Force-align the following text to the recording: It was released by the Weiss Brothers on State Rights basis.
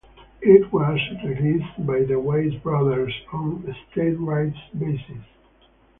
It 0.41 0.73
was 0.73 0.99
released 1.23 1.85
by 1.85 2.01
the 2.05 2.19
Weiss 2.19 2.55
Brothers 2.63 3.13
on 3.31 3.63
State 3.91 4.19
Rights 4.19 4.57
basis. 4.75 5.23